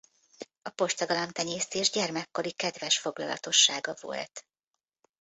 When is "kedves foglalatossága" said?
2.53-3.95